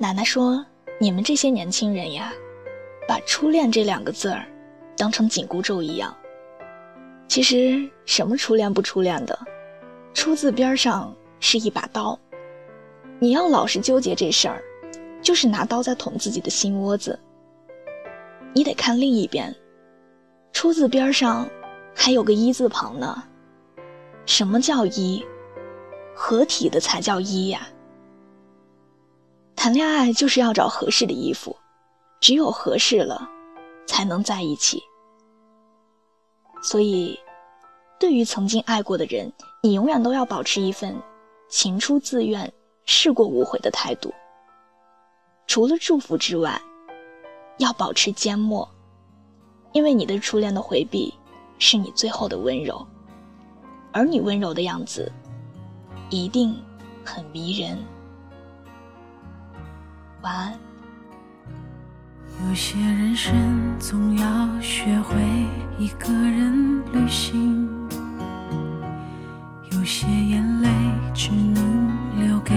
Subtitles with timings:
[0.00, 0.64] 奶奶说
[1.00, 2.32] ：“你们这些年轻人呀，
[3.08, 4.46] 把初恋这两个字儿
[4.96, 6.16] 当成紧箍咒一样。
[7.26, 9.36] 其实什么初恋不初恋的，
[10.14, 12.16] 初字边上是一把刀。
[13.18, 14.62] 你要老是纠结这事儿，
[15.20, 17.18] 就是拿刀在捅自己的心窝子。
[18.54, 19.52] 你得看另一边，
[20.52, 21.48] 初字边上
[21.92, 23.20] 还有个一字旁呢。
[24.26, 25.26] 什么叫一？
[26.14, 27.68] 合体的才叫一呀。”
[29.60, 31.56] 谈恋爱就是要找合适的衣服，
[32.20, 33.28] 只有合适了，
[33.88, 34.80] 才能在一起。
[36.62, 37.18] 所以，
[37.98, 40.94] 对于曾经爱过的人，你永远都要保持一份
[41.50, 42.52] 情出自愿、
[42.84, 44.14] 试过无悔的态度。
[45.48, 46.62] 除了祝福之外，
[47.58, 48.66] 要保持缄默，
[49.72, 51.12] 因为你的初恋的回避，
[51.58, 52.86] 是你最后的温柔，
[53.90, 55.10] 而你温柔的样子，
[56.10, 56.54] 一定
[57.04, 57.76] 很迷人。
[60.22, 60.52] 晚安。
[62.48, 63.32] 有些人生
[63.78, 65.14] 总要学会
[65.78, 67.68] 一个人旅行，
[69.70, 70.68] 有些眼泪
[71.14, 72.56] 只能留给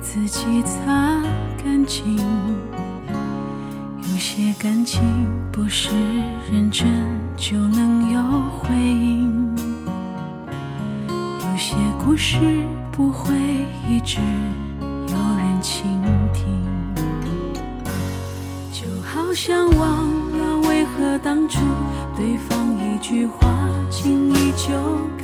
[0.00, 1.20] 自己擦
[1.64, 2.22] 干净，有
[4.16, 5.02] 些感情
[5.50, 5.90] 不是
[6.52, 6.86] 认真
[7.36, 9.56] 就能有回应，
[11.08, 12.38] 有些故事
[12.92, 13.34] 不会
[13.88, 14.20] 一直
[19.30, 21.60] 好像忘了为何当初
[22.16, 23.48] 对方一句话
[23.88, 24.74] 轻易就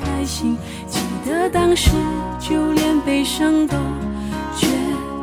[0.00, 1.90] 开心，记得当时
[2.38, 3.76] 就连悲伤都
[4.54, 4.68] 觉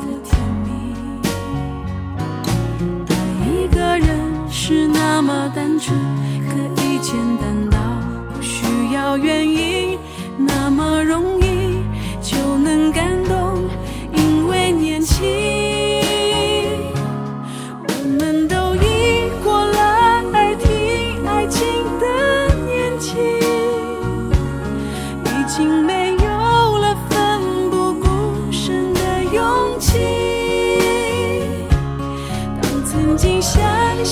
[0.02, 0.94] 得甜蜜。
[3.08, 3.16] 爱
[3.48, 5.98] 一个人是那么单纯，
[6.50, 7.78] 可以简单到
[8.36, 9.98] 不需要原因，
[10.38, 11.43] 那么容易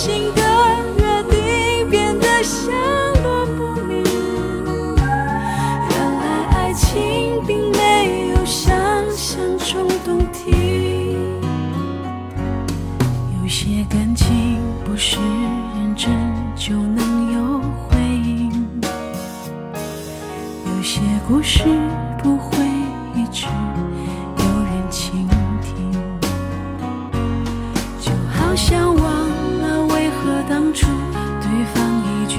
[0.03, 0.41] 心的
[0.97, 2.71] 约定变得下
[3.21, 4.03] 落不明
[5.91, 6.23] 原来
[6.55, 8.75] 爱情并没有想
[9.11, 11.13] 象中动听。
[13.43, 15.17] 有些感情不是
[15.75, 16.09] 认真
[16.55, 18.81] 就能有回应。
[20.65, 21.63] 有些故事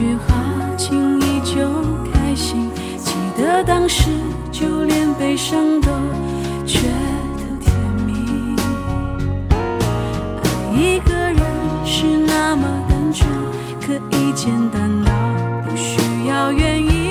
[0.02, 0.34] 句话
[0.76, 1.54] 轻易就
[2.12, 2.68] 开心，
[2.98, 4.10] 记得当时
[4.50, 5.90] 就连悲伤都
[6.66, 6.88] 觉
[7.38, 7.72] 得甜
[8.04, 8.56] 蜜。
[10.42, 11.40] 爱一个人
[11.84, 13.30] 是那么单纯，
[13.80, 15.12] 可以简单到
[15.70, 17.01] 不需要原因。